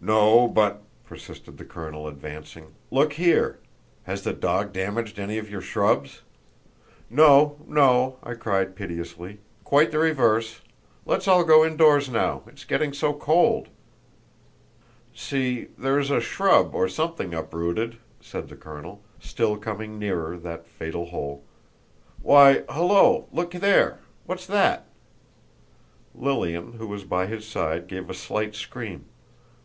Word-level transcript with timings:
"No; 0.00 0.46
but," 0.46 0.82
persisted 1.04 1.58
the 1.58 1.64
colonel, 1.64 2.06
advancing, 2.06 2.68
"look 2.88 3.14
here! 3.14 3.58
Has 4.04 4.22
the 4.22 4.32
dog 4.32 4.72
damaged 4.72 5.18
any 5.18 5.38
of 5.38 5.50
your 5.50 5.60
shrubs?" 5.60 6.22
"No, 7.10 7.58
no!" 7.66 8.16
I 8.22 8.34
cried, 8.34 8.76
piteously; 8.76 9.40
"quite 9.64 9.90
the 9.90 9.98
reverse. 9.98 10.60
Let's 11.04 11.26
all 11.26 11.42
go 11.42 11.64
indoors 11.64 12.08
now; 12.08 12.42
it's 12.46 12.64
getting 12.64 12.92
so 12.92 13.12
cold!" 13.12 13.68
"See, 15.14 15.66
there 15.76 15.98
is 15.98 16.12
a 16.12 16.20
shrub 16.20 16.76
or 16.76 16.88
something 16.88 17.34
uprooted," 17.34 17.98
said 18.20 18.48
the 18.48 18.56
colonel, 18.56 19.02
still 19.20 19.56
coming 19.56 19.98
nearer 19.98 20.36
that 20.38 20.64
fatal 20.68 21.06
hole. 21.06 21.42
"Why, 22.22 22.62
hullo, 22.70 23.26
look 23.32 23.50
there! 23.50 23.98
What's 24.26 24.46
that?" 24.46 24.86
Lilian, 26.14 26.74
who 26.74 26.86
was 26.86 27.02
by 27.02 27.26
his 27.26 27.46
side, 27.48 27.88
gave 27.88 28.08
a 28.08 28.14
slight 28.14 28.54
scream. 28.54 29.06